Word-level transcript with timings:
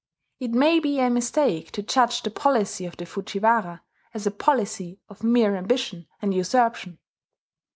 It 0.39 0.49
may 0.55 0.79
be 0.79 0.97
a 0.99 1.11
mistake 1.11 1.71
to 1.73 1.83
judge 1.83 2.23
the 2.23 2.31
policy 2.31 2.87
of 2.87 2.97
the 2.97 3.05
Fujiwara 3.05 3.83
as 4.15 4.25
a 4.25 4.31
policy 4.31 4.99
of 5.07 5.21
mere 5.21 5.55
ambition 5.55 6.07
and 6.23 6.33
usurpation. 6.33 6.97